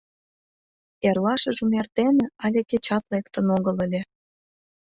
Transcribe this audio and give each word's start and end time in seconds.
Эрлашыжым 1.07 1.71
эрдене 1.79 2.25
але 2.45 2.59
кечат 2.69 3.03
лектын 3.11 3.45
огыл 3.57 3.75
ыле. 3.85 4.01